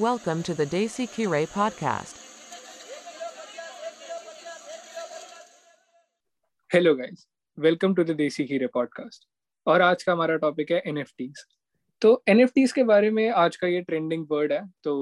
[0.00, 2.16] Welcome to the Desi Kire podcast.
[6.72, 7.26] Hello guys
[7.58, 9.28] welcome to the Desi Heere podcast
[9.66, 11.44] और आज का हमारा topic है एनएफटीज
[12.00, 14.94] तो एनएफटीज के बारे में आज का ये ट्रेंडिंग वर्ड है तो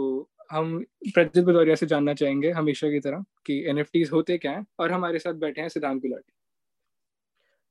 [0.50, 4.92] हम प्रज्वल भदौरिया से जानना चाहेंगे हमेशा की तरह कि एनएफटीज होते क्या हैं और
[4.92, 6.32] हमारे साथ बैठे हैं सिद्धांत गुलाटी।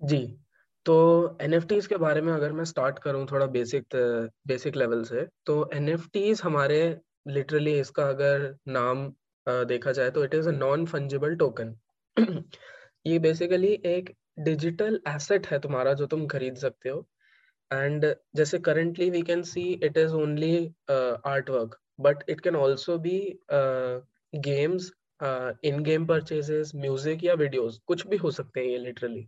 [0.08, 0.38] जी
[0.86, 3.86] तो एन के बारे में अगर मैं स्टार्ट करूँ थोड़ा बेसिक
[4.48, 5.98] बेसिक लेवल से तो एन
[6.44, 9.08] हमारे लिटरली इसका अगर नाम
[9.48, 11.76] देखा जाए तो it is a non fungible token
[13.08, 17.08] ये बेसिकली एक डिजिटल एसेट है तुम्हारा जो तुम खरीद सकते हो।
[17.72, 20.56] एंड जैसे currently we can see it is only
[20.90, 23.20] art work but it can also be
[24.34, 24.92] games
[25.64, 29.28] in game purchases music या वीडियोस कुछ भी हो सकते हैं ये लिटरली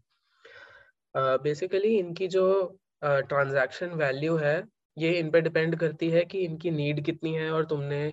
[1.15, 4.57] बेसिकली uh, इनकी जो ट्रांजैक्शन uh, वैल्यू है
[4.97, 8.05] ये इन पे डिपेंड करती है कि इनकी नीड कितनी है और तुमने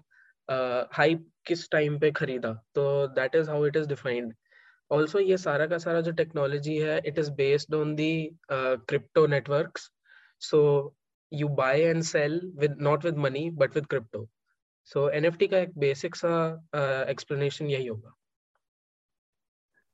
[0.48, 4.34] हाइप uh, किस टाइम पे खरीदा। तो that is how it is defined
[4.90, 8.12] also ये सारा का सारा जो टेक्नोलॉजी है it is based on the
[8.50, 9.90] crypto networks
[10.42, 10.60] so
[11.32, 14.28] you buy and sell with not with money but with crypto
[14.84, 18.14] so NFT का एक बेसिक सा एक्सप्लेनेशन uh, यही होगा।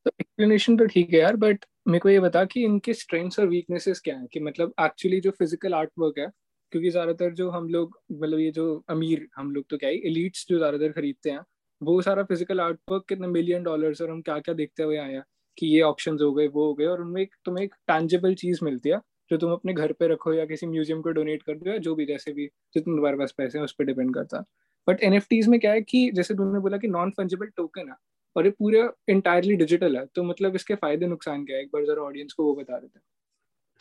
[0.07, 3.47] तो एक्सप्लेनेशन तो ठीक है यार बट मेरे को ये बता कि इनके स्ट्रेंथ्स और
[3.49, 4.27] वीकनेसेस क्या हैं?
[4.27, 6.29] कि मतलब एक्चुअली जो फ़िज़िकल आर्ट वर्क है
[6.73, 10.47] क्योंकि ज़्यादातर जो हम लोग मतलब ये जो अमीर हम लोग तो क्या ही एलिट्स
[10.49, 11.41] जो ज़्यादातर खरीदते हैं,
[11.81, 15.13] वो सारा फ़िज़िकल आर्ट वर्क कितने मिलियन डॉलर्स और हम क्या क्या देखते हुए आए
[15.13, 15.23] हैं
[15.59, 18.65] कि ये ऑप्शन हो गए, वो हो गए और उनमें एक, तुम्हें एक टैंजेबल चीज़
[18.65, 21.71] मिलती है, जो तुम अपने घर पे रखो या किसी म्यूज़ियम को डोनेट कर दो
[21.71, 24.45] या जो भी, जैसे भी जितने तुम्हारे पास पैसे हैं, उस पर डिपेंड करता
[24.89, 27.95] बट एन में क्या है कि, जैसे तुमने बोला कि नॉन फंजेबल टोकन है,
[28.37, 31.63] और ये पूरा इंटायरली डिजिटल है तो मतलब इसके फ़ायदे नुकसान क्या है?
[31.63, 33.03] एक बार जरा ऑडियंस को वो बता देते हैं।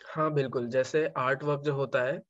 [0.01, 2.21] हाँ बिल्कुल, जैसे आर्ट वर्क जो होता है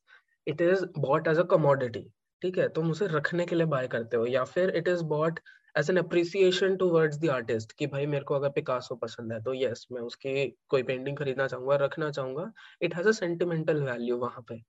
[0.50, 2.05] it is bought as a commodity
[2.42, 2.67] ठीक है?
[2.69, 5.39] तुम उसे रखने के लिए बाय करते हो या फिर it is bought
[5.75, 9.54] as an appreciation towards the artist कि भाई मेरे को अगर पिकासो पसंद है तो
[9.54, 12.52] यस मैं उसकी कोई पेंटिंग खरीदना चाहूँगा रखना चाहूँगा।
[12.82, 14.61] It has a sentimental value वहाँ पे।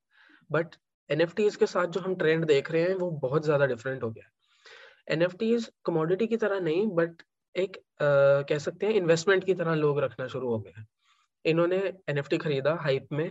[0.50, 0.74] बट
[1.10, 4.30] एन के साथ जो हम ट्रेंड देख रहे हैं वो बहुत ज़्यादा डिफरेंट हो गया
[5.08, 5.36] एन एफ़
[5.84, 7.22] कमोडिटी की तरह नहीं बट
[7.54, 10.84] एक uh, कह सकते हैं इन्वेस्टमेंट की तरह लोग रखना शुरू हो गए
[11.44, 11.76] इन्होंने
[12.08, 13.30] एन खरीदा हाइप में।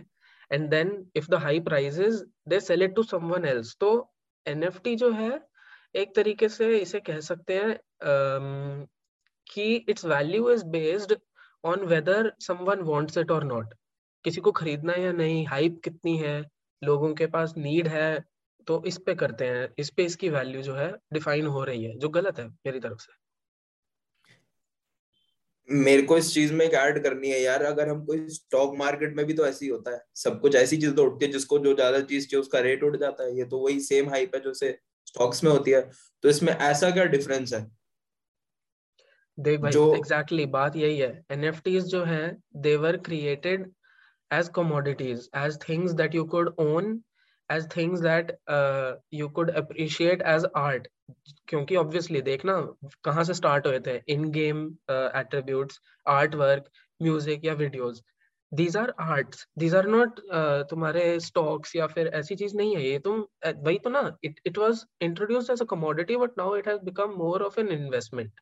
[0.52, 3.90] And then if the hype rises they sell it to someone else तो
[4.46, 5.40] एन जो है
[5.94, 8.88] एक तरीके से इसे कह सकते हैं um,
[9.52, 11.14] कि its value is based
[11.64, 13.74] on whether someone wants it और नॉट
[14.24, 16.44] किसी को खरीदना या नहीं हाइप कितनी है
[16.84, 18.24] लोगों के पास नीड है
[18.66, 21.98] तो इस पे करते हैं। इस पे इसकी वैल्यू जो है डिफाइन हो रही है
[21.98, 23.12] जो गलत है मेरी तरफ़ से।
[25.70, 29.16] मेरे को इस चीज़ में एक ऐड करनी है यार अगर हम कोई स्टॉक मार्केट
[29.16, 31.58] में भी तो ऐसे ही होता है। सब कुछ ऐसी चीज़ तो उठती है जिसको
[31.58, 34.40] जो ज़्यादा चीज़ चाहिए उसका रेट उठ जाता है। ये तो वही सेम हाइप है
[34.40, 35.80] जो से स्टॉक्स में होती है।
[36.24, 37.60] तो इसमें ऐसा क्या डिफरेंस है?
[39.38, 43.70] देख भाई जो एग्जैक्टली exactly, बात यही है। एनएफटीज जो है they were created
[44.30, 47.00] as commodities as things that you could own
[47.50, 48.36] as things that
[49.14, 50.88] you could appreciate as art
[51.48, 52.60] क्योंकि ऑब्वियसली देखना,
[53.04, 54.00] कहाँ से स्टार्ट हुए थे?
[54.08, 58.02] In game attributes art work music या videos
[58.52, 60.20] these are arts these are not
[60.70, 64.58] तुम्हारे stocks या फिर ऐसी चीज़ नहीं है। ये तुम वही तो ना it it
[64.58, 68.40] was as a commodity but now it has become more of an investment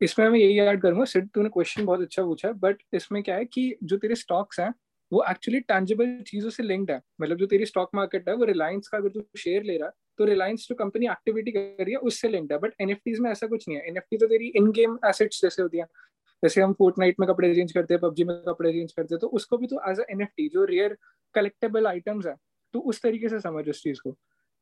[0.00, 3.44] इसमें मैं यही ऐड करूँगा। सिर्फ़ तूने क्वेश्चन बहुत अच्छा पूछा बट इसमें क्या है
[3.46, 4.72] कि जो तेरे स्टॉक्स हैं
[5.12, 8.88] वो एक्चुअली टैंजेबल चीज़ों से लिंक्ड है। मतलब जो तेरी स्टॉक मार्केट है, वो रिलायंस
[8.88, 11.98] का अगर तू शेयर ले रहा है तो रिलायंस जो कंपनी एक्टिविटी कर रही है,
[12.00, 14.98] उससे लिंक्ड है। बट एनएफटीज में ऐसा कुछ नहीं है। एनएफटी तो तेरी इन गेम
[15.06, 15.84] एसेट्स जैसे होती है।
[16.42, 19.26] जैसे हम फोर्ट में कपड़े चेंज करते हैं, पबजी में कपड़े चेंज करते हैं तो
[19.28, 20.96] उसको भी तो एज एन एफ़ जो रेयर
[21.34, 22.34] कलेक्टेबल आइटम्स है
[22.74, 24.12] तो उस तरीके से समझ उस चीज़ को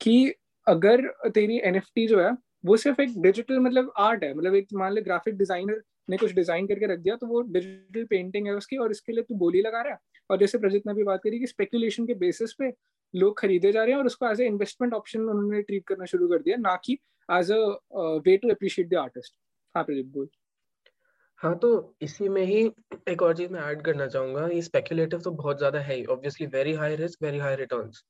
[0.00, 0.32] कि
[0.66, 2.30] अगर तेरी एनएफटी जो है,
[2.64, 6.32] वो सिर्फ़ एक डिजिटल मतलब आर्ट है। मतलब एक मान ले ग्राफिक डिज़ाइनर ने कुछ
[6.34, 9.60] डिज़ाइन करके रख दिया तो वो डिजिटल पेंटिंग है उसकी और इसके लिए तू बोली
[9.62, 9.98] लगा रहा है।
[10.30, 12.72] और जैसे प्रजित ने भी बात करी कि स्पेकुलेशन के बेसिस पे
[13.14, 16.28] लोग खरीदे जा रहे हैं और उसको एज ए इन्वेस्टमेंट ऑप्शन उन्होंने ट्रीट करना शुरू
[16.28, 16.98] कर दिया, ना कि
[17.28, 17.56] as a
[18.26, 19.34] way to appreciate the artist
[19.74, 20.28] हाँ प्रदीप बोल।
[21.40, 21.68] हाँ तो
[22.02, 22.60] इसी में ही
[23.08, 26.72] एक और चीज़ मैं ऐड करना चाहूँगा, ये स्पेकुलेटिव तो बहुत ज़्यादा है obviously very
[26.74, 28.04] high risk very high returns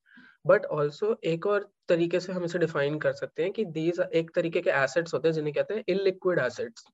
[0.46, 4.30] but also एक और तरीके से हम इसे डिफाइन कर सकते हैं कि दीज एक
[4.34, 6.84] तरीके के एसेट्स होते हैं जिन्हें कहते हैं illiquid assets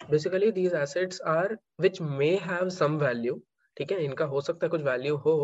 [0.00, 3.40] basically these assets are which may have some value
[3.76, 4.02] ठीक है?
[4.04, 5.36] इनका हो सकता है कुछ वैल्यू हो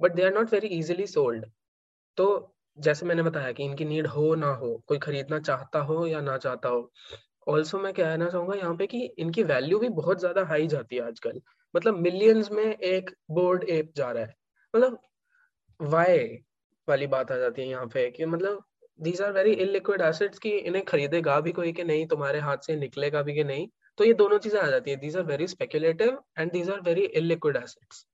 [0.00, 1.46] but they are not very easily sold
[2.18, 2.26] तो
[2.78, 6.36] जैसे मैंने बताया कि इनकी नीड हो ना हो, कोई खरीदना चाहता हो या ना
[6.38, 6.90] चाहता हो
[7.48, 11.02] ऑल्सो मैं कहना चाहूँगा यहाँ पे कि इनकी वैल्यू भी बहुत ज़्यादा हाई जाती है
[11.02, 11.40] आजकल।
[11.74, 14.34] मतलब मिलियंस में एक बोर्ड एप जा रहा है।
[14.74, 14.98] मतलब
[15.80, 16.18] वाई
[16.88, 18.62] वाली बात आ जाती है यहाँ पे कि मतलब
[18.98, 22.76] these are very illiquid assets की इन्हें खरीदेगा भी कोई कि नहीं, तुम्हारे हाथ से
[22.76, 23.66] निकलेगा भी कि नहीं
[23.98, 27.04] तो ये दोनों चीज़ें आ जाती है। These are very speculative and these are very
[27.16, 28.04] illiquid assets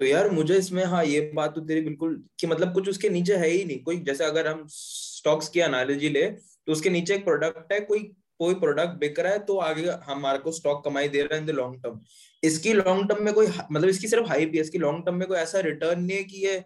[0.00, 3.36] तो यार मुझे इसमें हाँ ये बात तो तेरी बिल्कुल कि मतलब कुछ उसके नीचे
[3.36, 7.24] है ही नहीं। कोई जैसे अगर हम स्टॉक्स की एनालॉजी ले तो उसके नीचे एक
[7.24, 8.00] प्रोडक्ट है, कोई
[8.40, 11.46] कोई प्रोडक्ट बिक रहा है तो आगे हमारे को स्टॉक कमाई दे रहा है इन
[11.46, 12.00] द लॉन्ग टर्म
[12.42, 15.38] इसकी लॉन्ग टर्म में कोई मतलब इसकी सिर्फ़ हाइप है इसकी लॉन्ग टर्म में कोई
[15.38, 16.58] ऐसा रिटर्न नहीं है कि ये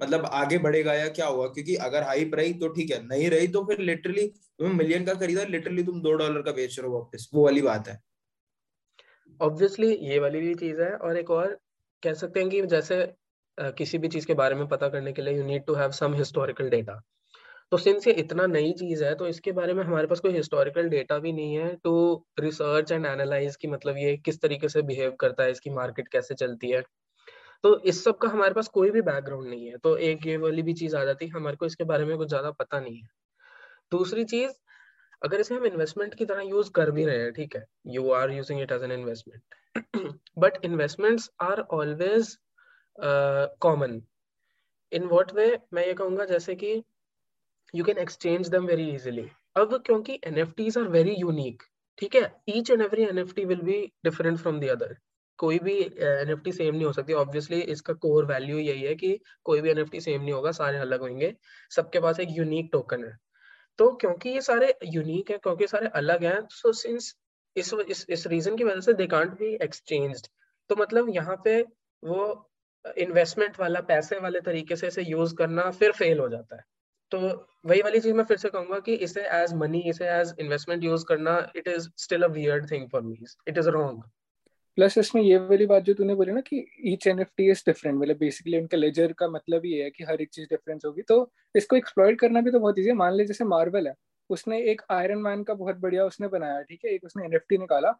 [0.00, 1.46] मतलब आगे बढ़ेगा या क्या होगा?
[1.48, 5.14] क्योंकि अगर हाइप रही तो ठीक है, नहीं रही तो फिर लिटरली तुम्हें मिलियन का
[5.16, 7.98] खरीदा लिटरली तुम दो डॉलर का बेच रहे हो वापस। वो वाली बात है।
[9.40, 11.58] ऑब्वियसली ये वाली भी चीज़ है और एक और
[12.02, 13.06] कह सकते हैं कि जैसे
[13.58, 16.14] किसी भी चीज़ के बारे में पता करने के लिए you need to have some
[16.14, 17.00] historical data
[17.72, 20.88] तो सिंस ये इतना नई चीज़ है तो इसके बारे में हमारे पास कोई हिस्टोरिकल
[20.88, 21.92] डेटा भी नहीं है टू
[22.40, 26.34] रिसर्च एंड एनालाइज की मतलब ये किस तरीके से बिहेव करता है, इसकी मार्केट कैसे
[26.34, 26.82] चलती है।
[27.64, 30.62] तो इस सब का हमारे पास कोई भी बैकग्राउंड नहीं है। तो एक ये वाली
[30.62, 33.08] भी चीज़ आ जाती है, हमारे को इसके बारे में कुछ ज़्यादा पता नहीं है।
[33.92, 34.52] दूसरी चीज़,
[35.22, 38.30] अगर इसे हम इन्वेस्टमेंट की तरह यूज़ कर भी रहे हैं, ठीक है you are
[38.30, 39.42] using it as an investment
[40.38, 42.36] but investments are always
[43.60, 44.00] common
[44.92, 46.82] in what way मैं ये कहूँगा जैसे कि
[47.74, 50.38] you can exchange them very easily अब क्योंकि एन
[50.78, 51.62] आर वेरी यूनिक
[51.98, 54.96] ठीक है each and every N will be different from the other
[55.38, 58.94] कोई भी एन एफ़ टी सेम नहीं हो सकती। ऑब्वियसली इसका कोर वैल्यू यही है
[58.94, 61.34] कि कोई भी एन एफ़ टी सेम नहीं होगा, सारे अलग होंगे।
[61.70, 63.16] सबके पास एक यूनिक टोकन है।
[63.78, 67.14] तो क्योंकि ये सारे यूनिक है, क्योंकि सारे अलग हैं सो सिंस
[67.56, 70.26] इस इस इस रीजन की वजह से दे कांट बी एक्सचेंज्ड
[70.70, 71.60] तो मतलब यहाँ पे
[72.02, 72.24] वो
[72.98, 76.62] इन्वेस्टमेंट वाला, पैसे वाले तरीके से इसे यूज़ करना फिर फेल हो जाता है।
[77.12, 77.18] तो
[77.66, 81.04] वही वाली चीज़ मैं फिर से कहूँगा कि इसे एज मनी इसे एज इन्वेस्टमेंट यूज़
[81.08, 83.16] करना it is still a weird thing for me
[83.48, 84.02] it is wrong
[84.76, 86.56] plus इसमें ये वाली बात जो तूने बोली ना कि
[86.86, 90.04] each N F T is different मतलब बेसिकली उनका लेजर का मतलब ये है कि
[90.04, 93.14] हर एक चीज़ डिफरेंस होगी। तो इसको एक्सप्लॉइट करना भी तो बहुत ईजी है। मान
[93.14, 93.94] ले जैसे मार्वल है,
[94.30, 96.90] उसने एक आयरन मैन का बहुत बढ़िया उसने बनाया, ठीक है?
[96.92, 97.90] एक उसने एनएफटी निकाला।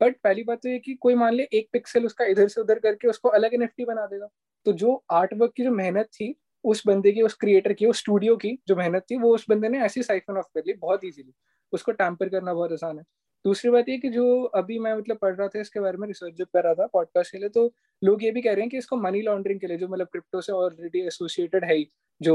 [0.00, 2.78] बट पहली बात तो ये कि कोई मान ले एक पिक्सल उसका इधर से उधर
[2.78, 4.28] करके उसको अलग एनएफटी बना देगा।
[4.66, 6.34] तो जो आर्ट वर्क की जो मेहनत थी,
[6.64, 9.68] उस बंदे की, उस क्रिएटर की, उस स्टूडियो की जो मेहनत थी, वो उस बंदे
[9.68, 11.32] ने ऐसी साइफन ऑफ़ कर ली, बहुत इजीली
[11.72, 13.04] उसको टैंपर करना बहुत आसान है।
[13.46, 16.34] दूसरी बात ये कि जो अभी मैं मतलब पढ़ रहा था इसके बारे में रिसर्च
[16.34, 17.62] जब कर रहा था पॉडकास्ट के लिए तो
[18.02, 20.40] लोग ये भी कह रहे हैं कि इसको मनी लॉन्ड्रिंग के लिए जो मतलब क्रिप्टो
[20.40, 21.76] से ऑलरेडी एसोसिएटेड है
[22.20, 22.34] जो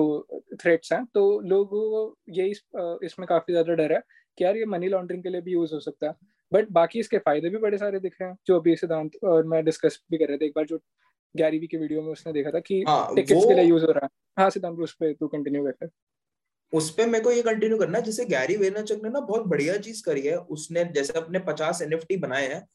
[0.62, 1.76] थ्रेट्स हैं तो लोग
[2.30, 2.52] यही
[3.06, 4.02] इसमें काफ़ी ज़्यादा डर है
[4.38, 6.16] कि यार ये मनी लॉन्ड्रिंग के लिए भी यूज़ हो सकता है।
[6.52, 9.64] बट बाकी इसके फ़ायदे भी बड़े सारे दिख रहे हैं जो अभी सिद्धांत और मैं
[9.66, 10.78] डिस्कस भी कर रहे थे एक बार जो
[11.36, 14.06] गैरी के वीडियो में उसने देखा था कि टिकट्स हाँ, के लिए यूज़ हो रहा
[14.06, 15.90] है। हाँ सिद्धांत उस पर तू कंटिन्यू कर।
[16.74, 19.78] उस पे मेरे को ये कंटिन्यू करना है, जैसे गैरी वेनरचक ने ना बहुत बढ़िया
[19.80, 22.66] चीज़ करी है, उसने जैसे अपने पचास एनएफटी बनाए हैं,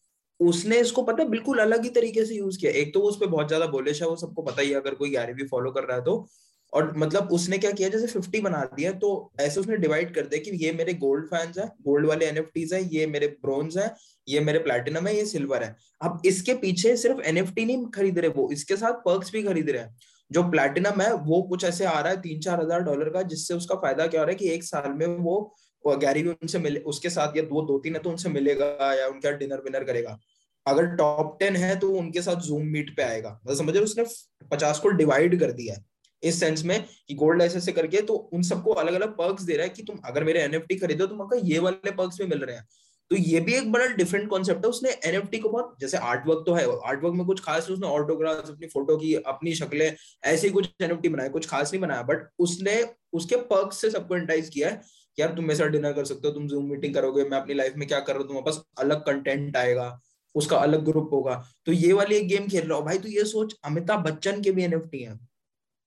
[0.40, 3.16] उसने इसको पता है बिल्कुल अलग ही तरीके से यूज़ किया एक तो वो उस
[3.20, 5.70] पर बहुत ज़्यादा बोलिश है, वो सबको पता ही है, अगर कोई गैरी भी फॉलो
[5.70, 6.26] कर रहा है तो।
[6.72, 9.10] और मतलब उसने क्या किया, जैसे फिफ्टी बना दिया तो
[9.40, 12.82] ऐसे उसने डिवाइड कर दिया कि ये मेरे गोल्ड फैंस है गोल्ड वाले एनएफटीज है,
[12.94, 13.94] ये मेरे ब्रोन्ज है,
[14.28, 18.30] ये मेरे प्लेटिनम है, ये सिल्वर है। अब इसके पीछे सिर्फ़ एनएफटी नहीं खरीद रहे,
[18.30, 19.96] वो इसके साथ पर्क्स भी खरीद रहे हैं।
[20.30, 23.54] जो प्लेटिनम है, वो कुछ ऐसे आ रहा है तीन चार हज़ार डॉलर का, जिससे
[23.54, 26.80] उसका फ़ायदा क्या हो रहा है कि एक साल में वो गैरी भी उनसे मिले,
[26.82, 30.18] उसके साथ या दो दो तीन है तो उनसे मिलेगा या उनके डिनर विनर करेगा।
[30.66, 34.04] अगर टॉप टेन है तो उनके साथ जूम मीट पे आएगा। मतलब समझ उसने
[34.50, 35.84] पचास को डिवाइड कर दिया है।
[36.22, 39.56] इस सेंस में कि गोल्ड ऐसे ऐसे करके तो उन सबको अलग अलग पर्क्स दे
[39.56, 42.38] रहा है कि तुम अगर मेरे एनएफटी खरीदो तो आपका ये वाले पर्क्स भी मिल
[42.40, 42.66] रहे हैं।
[43.10, 46.54] तो ये भी एक बड़ा डिफरेंट कॉन्सेप्ट है। उसने एनएफटी को बहुत, जैसे आर्टवर्क तो
[46.54, 51.08] है आर्टवर्क में कुछ खास उसने ऑटोग्राफ अपनी फ़ोटो की, अपनी शक्लें, ऐसे कुछ एनएफटी
[51.08, 52.82] बनाया कुछ खास नहीं बनाया। बट उसने,
[53.12, 54.82] उसके पर्क से सबको एंटाइज किया है
[55.18, 57.74] यार तुम मेरे साथ डिनर कर सकते हो, तुम जूम मीटिंग करोगे, मैं अपनी लाइफ
[57.76, 60.00] में क्या कर रहा हूँ, तुम्हारे पास अलग कंटेंट आएगा,
[60.34, 61.34] उसका अलग ग्रुप होगा।
[61.66, 64.50] तो ये वाली एक गेम खेल रहा हो। भाई तू ये सोच, अमिताभ बच्चन के
[64.50, 65.18] भी एनएफटी हैं।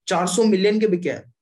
[0.06, 1.32] 400 मिलियन के बिके हैं?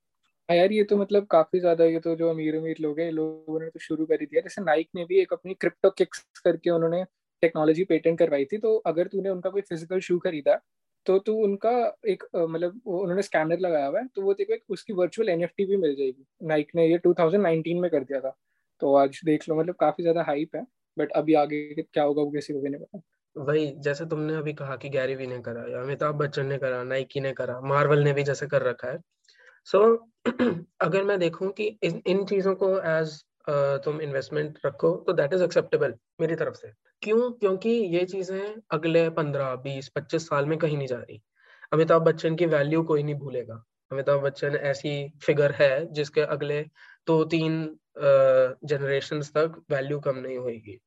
[0.49, 3.59] हाँ यार, ये तो मतलब काफ़ी ज़्यादा ये तो जो अमीर अमीर लोग हैं लोगों
[3.61, 6.71] ने तो शुरू कर ही दिया जैसे नाइक ने भी एक अपनी क्रिप्टो किक्स करके
[6.71, 7.03] उन्होंने
[7.43, 10.55] टेक्नोलॉजी पेटेंट करवाई थी। तो अगर तूने उनका कोई फ़िज़िकल शू खरीदा
[11.07, 11.71] तो तू उनका
[12.09, 15.77] एक मतलब उन्होंने स्कैनर लगाया हुआ है तो वो देखो एक उसकी वर्चुअल एनएफटी भी
[15.77, 18.35] मिल जाएगी। नाइक ने ये 2019 में कर दिया था।
[18.81, 20.65] तो आज देख लो मतलब काफ़ी ज़्यादा हाइप है
[20.97, 23.01] बट अभी आगे क्या होगा, वो किसी को भी नहीं पता।
[23.37, 27.21] वही, जैसे तुमने अभी कहा कि गैरी वी ने करा, अमिताभ बच्चन ने करा नाइकी
[27.21, 28.99] ने करा मार्वल ने भी जैसे कर रखा है।
[29.69, 30.27] सो so,
[30.81, 33.23] अगर मैं देखूँ कि इन चीज़ों को एज
[33.85, 36.73] तुम इन्वेस्टमेंट रखो तो दैट इज़ एक्सेप्टेबल मेरी तरफ़ से।
[37.03, 37.31] क्यों?
[37.31, 41.21] क्योंकि ये चीज़ें अगले पंद्रह बीस पच्चीस साल में कहीं नहीं जा रही।
[41.73, 44.95] अमिताभ बच्चन की वैल्यू कोई नहीं भूलेगा। अमिताभ बच्चन ऐसी
[45.27, 46.69] फिगर है जिसके अगले दो
[47.07, 47.63] तो तीन
[48.69, 50.79] जनरेशन तक वैल्यू कम नहीं होगी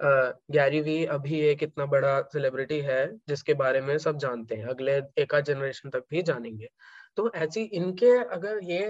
[0.00, 4.96] गैरी वी अभी एक इतना बड़ा सेलिब्रिटी है, जिसके बारे में सब जानते हैं। अगले
[5.18, 6.68] एक आध जनरेशन तक भी जानेंगे।
[7.16, 8.84] तो ऐसी इनके अगर ये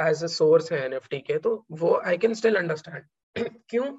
[0.00, 3.90] एज अ सोर्स है एनएफटी के तो वो आई कैन स्टिल अंडरस्टैंड क्यों?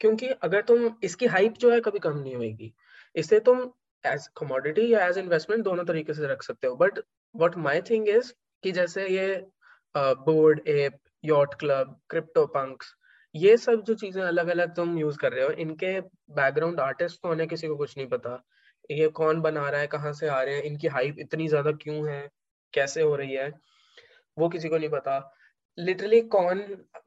[0.00, 2.72] क्योंकि अगर तुम इसकी हाइप जो है कभी कम नहीं होगी
[3.14, 3.60] इसे तुम
[4.04, 6.98] एज कमोडिटी या एज इन्वेस्टमेंट दोनों तरीके से रख सकते हो। But
[7.34, 8.32] what my thing is
[8.64, 9.44] कि जैसे ये
[9.96, 11.98] Bored Ape Yacht Club
[12.48, 12.94] CryptoPunks
[13.34, 16.00] ये सब जो चीज़ें अलग अलग तुम यूज़ कर रहे हो, इनके
[16.32, 18.42] बैकग्राउंड आर्टिस्ट तो होने किसी को कुछ नहीं पता।
[18.90, 22.08] ये कौन बना रहा है, कहाँ से आ रहे हैं, इनकी हाइप इतनी ज़्यादा क्यों
[22.08, 22.28] है,
[22.74, 23.50] कैसे हो रही है,
[24.36, 25.18] वो किसी को नहीं पता।
[25.78, 26.58] लिटरली कौन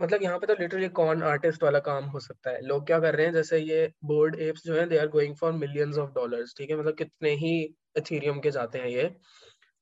[0.01, 2.62] मतलब यहाँ पे तो लिटरली कौन आर्टिस्ट वाला काम हो सकता है?
[2.63, 5.51] लोग क्या कर रहे हैं, जैसे ये बोर्ड एप्स जो है they are going for
[5.53, 6.77] millions of dollars ठीक है?
[6.77, 7.53] मतलब कितने ही
[7.98, 9.10] एथीरियम के जाते हैं ये।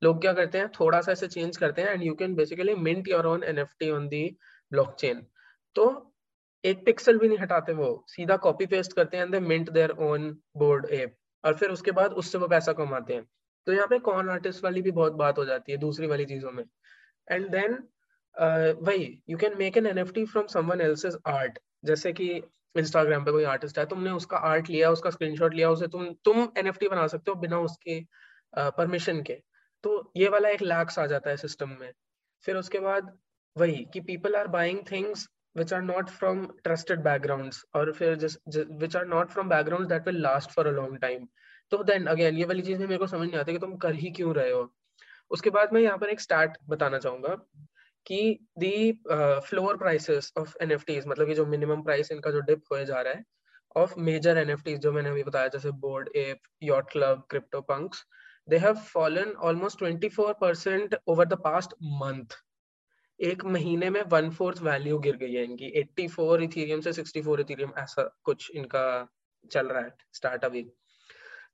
[0.01, 3.07] लोग क्या करते हैं, थोड़ा सा ऐसे चेंज करते हैं and you can basically mint
[3.07, 4.25] your own NFT on the
[4.71, 5.25] blockchain
[5.75, 5.85] तो
[6.63, 10.85] एक पिक्सल भी नहीं हटाते वो। सीधा कॉपी पेस्ट करते हैं mint their own Bored
[10.93, 13.25] Ape और फिर उसके बाद उससे वो पैसा कमाते हैं।
[13.67, 16.51] तो यहाँ पे कॉन आर्टिस्ट वाली भी बहुत बात हो जाती है दूसरी वाली चीज़ों
[16.51, 16.63] में।
[17.27, 17.77] एंड देन
[18.81, 22.29] वही you can make an NFT from someone else's art जैसे कि
[22.75, 26.47] इंस्टाग्राम पे कोई आर्टिस्ट है तुमने उसका आर्ट लिया उसका स्क्रीनशॉट लिया उसे तुम तुम
[26.57, 27.99] एनएफटी बना सकते हो बिना उसके
[28.53, 29.33] परमिशन uh, के।
[29.83, 31.91] तो ये वाला एक लैक्स आ जाता है सिस्टम में।
[32.45, 33.17] फिर उसके बाद
[33.55, 38.37] वही कि people are buying things which are not from trusted backgrounds or फिर just,
[38.49, 41.27] just which are not from backgrounds that will last for a long time.
[41.71, 44.09] तो देन अगेन ये वाली चीज़ मेरे को समझ नहीं आती कि तुम कर ही
[44.11, 44.73] क्यों रहे हो।
[45.31, 47.35] उसके बाद मैं यहाँ पर एक स्टार्ट बताना चाहूँगा
[48.05, 49.01] कि the
[49.47, 50.73] floor prices of N
[51.07, 53.23] मतलब कि जो मिनिमम प्राइस इनका जो डिप हो जा रहा है
[53.75, 57.23] ऑफ़ मेजर एन जो मैंने अभी बताया जैसे Bored Ape Yacht Club
[57.61, 58.03] CryptoPunks
[58.47, 62.35] they have fallen almost 24% over the past month
[63.23, 67.71] एक महीने में वन फोर्थ वैल्यू गिर गई है इनकी। 84 इथेरियम से 64 इथेरियम
[67.77, 69.07] ऐसा कुछ इनका
[69.51, 70.71] चल रहा है स्टार्ट अभी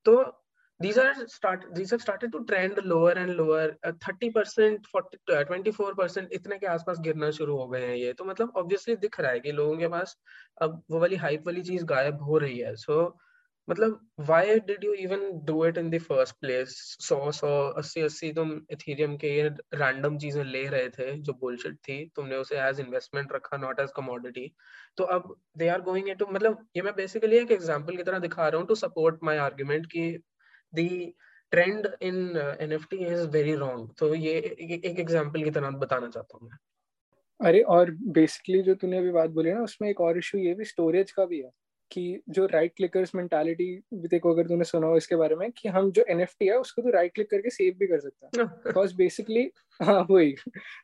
[0.06, 0.46] तो
[0.84, 5.44] these are start these have started to trend lower and lower uh, 30% 40 uh,
[5.52, 9.32] 24% इतने के आसपास गिरना शुरू हो गए हैं ये। तो मतलब ऑब्वियसली दिख रहा
[9.32, 10.18] है कि लोगों के पास
[10.62, 13.29] अब वो वाली हाइप वाली चीज़ गायब हो रही है। सो so,
[13.70, 14.00] मतलब
[14.30, 16.72] why did you even do it in the first place?
[17.02, 21.76] सौ सौ, अस्सी अस्सी तुम इथेरियम के ये रैंडम चीज़ें ले रहे थे, जो बुलशिट
[21.88, 24.52] थी, तुमने उसे एज इन्वेस्टमेंट रखा नॉट एज कमोडिटी
[24.98, 28.48] तो अब दे आर गोइंग इनटू मतलब ये मैं बेसिकली एक एग्जांपल की तरह दिखा
[28.48, 30.10] रहा हूँ टू सपोर्ट माय आर्गुमेंट कि
[30.74, 30.90] the
[31.52, 32.18] trend in
[32.62, 34.34] NFT is very wrong तो ये
[34.86, 36.58] एक एग्जांपल की तरह बताना चाहता हूँ मैं।
[37.40, 40.66] अरे, और बेसिकली जो तूने अभी बात बोली ना, उसमें एक और इशू ये भी
[40.66, 41.52] स्टोरेज का भी है।
[41.92, 45.92] कि जो राइट क्लिकर्स मेंटालिटी देखो अगर तूने सुना हो इसके बारे में कि हम
[45.92, 49.50] जो एनएफटी है उसको तो राइट क्लिक करके सेव भी कर सकते हैं। बिकॉज़ बेसिकली
[49.80, 50.32] हाँ वही।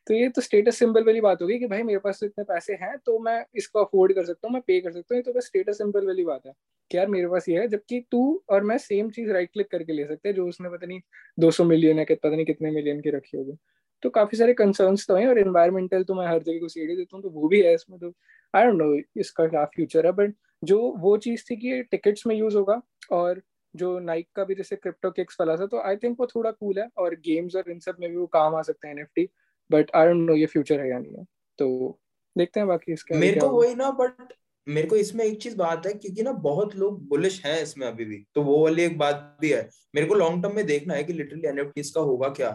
[0.06, 2.74] तो ये तो स्टेटस सिंबल वाली बात होगी कि भाई मेरे पास तो इतने पैसे
[2.74, 5.32] हैं तो मैं इसको अफोर्ड कर सकता हूँ मैं पे कर सकता हूँ ये तो
[5.32, 6.52] बस स्टेटस सिंबल वाली बात है।
[6.90, 8.20] कि यार मेरे पास ये है जबकि तू
[8.50, 11.00] और मैं सेम चीज़ राइट क्लिक करके ले सकते हैं जो उसने पता नहीं
[11.38, 13.56] 200 मिलियन है पता नहीं कितने मिलियन की रखी होगी।
[14.02, 17.16] तो काफ़ी सारे कंसर्न्स तो हैं और एनवायरमेंटल तो मैं हर जगह को सीढ़ी देता
[17.16, 18.12] हूँ तो वो भी है इसमें तो।
[18.54, 22.34] आई डोंट नो इसका क्या फ्यूचर है बट जो वो चीज़ थी कि टिकट्स में
[22.36, 22.80] यूज़ होगा
[23.12, 23.42] और
[23.74, 26.78] जो नाइक का भी जैसे क्रिप्टो किक्स वाला था तो आई थिंक वो थोड़ा कूल
[26.78, 29.28] है और गेम्स और इन सब में भी वो काम आ सकते हैं NFT
[29.70, 31.24] but I don't know ये फ्यूचर है या नहीं है।
[31.58, 31.98] तो
[32.36, 34.32] देखते हैं बाकी इसके मेरे को वही ना बट
[34.66, 38.04] मेरे को इसमें एक चीज़ बात है क्योंकि ना बहुत लोग बुलिश हैं इसमें अभी
[38.04, 41.04] भी तो वो वाली एक बात भी है। मेरे को लॉन्ग टर्म में देखना है
[41.04, 42.50] कि लिटरली एनएफटीज का होगा क्या।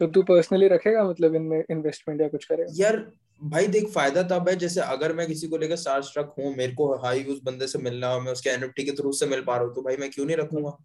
[0.00, 2.72] तो तू पर्सनली रखेगा मतलब इनमें इन्वेस्टमेंट या कुछ करेगा?
[2.74, 2.96] यार
[3.40, 6.72] भाई देख फ़ायदा तब है जैसे अगर मैं किसी को लेकर स्टार स्ट्रक हूँ मेरे
[6.72, 9.56] को हाई यूज़ बंदे से मिलना हो मैं उसके एनएफटी के थ्रू से मिल पा
[9.56, 10.76] रहा हूँ तो भाई मैं क्यों नहीं रखूँगा?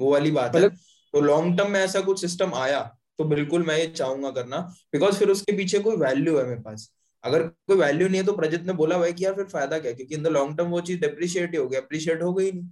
[0.00, 0.76] वो वाली बात है। मतलब
[1.14, 2.80] तो लॉन्ग टर्म में ऐसा कुछ सिस्टम आया
[3.18, 4.58] तो बिल्कुल मैं ये चाहूँगा करना
[4.92, 6.90] बिकॉज़ फिर उसके पीछे कोई वैल्यू है मेरे पास।
[7.24, 9.92] अगर कोई वैल्यू नहीं है तो प्रजित ने बोला भाई कि यार फिर फ़ायदा क्या
[9.92, 12.68] क्योंकि इन द लॉन्ग टर्म वो चीज़ डिप्रिशिएट हो गई अप्रिशिएट हो गई नहीं।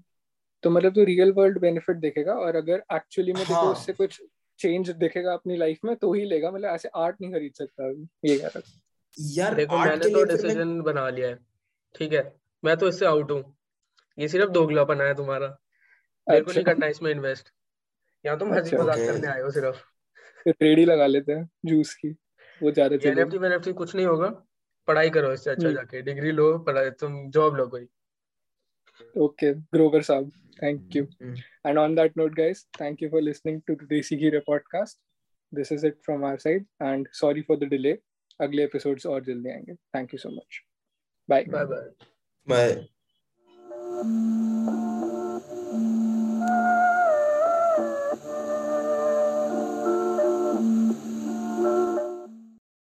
[0.62, 3.62] तो मतलब तू रियल वर्ल्ड बेनिफिट देखेगा और अगर एक्चुअली में हाँ.
[3.62, 4.20] उससे कुछ
[4.58, 7.90] चेंज दिखेगा अपनी लाइफ में तो ही लेगा मतलब ऐसे आर्ट नहीं खरीद सकता
[8.28, 8.60] ये कह रहा
[9.18, 11.38] यार देखो मैंने तो डिसीज़न बना लिया है
[11.94, 12.22] ठीक है?
[12.62, 13.42] मैं तो इससे आउट हूँ।
[14.18, 15.46] ये सिर्फ़ दोगलापन है तुम्हारा।
[16.26, 17.48] मेरे को नहीं अच्छा। करना इसमें इन्वेस्ट
[18.24, 19.82] यहाँ तुम हँसी अच्छा, मज़ाक करने आए हो सिर्फ़।
[20.62, 22.08] रेडी लगा लेते हैं जूस की।
[22.60, 24.28] वो ज़्यादा चलेगा एनएफटी एनएफटी कुछ नहीं होगा।
[24.88, 27.86] पढ़ाई करो इससे अच्छा हम्म। जाके। डिग्री लो पढ़ाई तुम जॉब लो कोई।
[29.24, 30.30] ओके ग्रोवर साहब
[30.62, 31.06] thank you
[31.66, 34.40] and on that note guys thank you for you to listening to the Desi Ghira
[34.48, 34.98] podcast.
[35.52, 36.64] This is it from our side.
[36.80, 37.96] And sorry for the delay.
[38.40, 40.60] अगले episodes और जल्दी आएँगे। Thank you so much
[41.28, 41.90] bye bye bye
[42.48, 42.74] bye